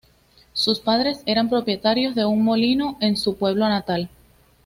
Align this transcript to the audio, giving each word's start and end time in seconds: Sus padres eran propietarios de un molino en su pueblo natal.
Sus 0.53 0.79
padres 0.79 1.19
eran 1.27 1.47
propietarios 1.47 2.15
de 2.15 2.25
un 2.25 2.43
molino 2.43 2.97
en 3.01 3.15
su 3.17 3.37
pueblo 3.37 3.69
natal. 3.69 4.09